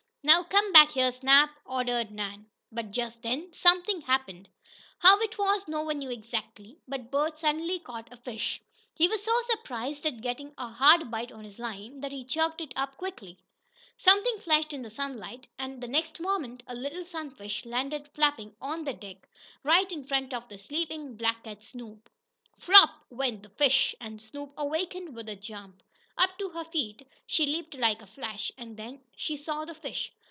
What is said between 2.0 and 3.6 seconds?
Nan. But just then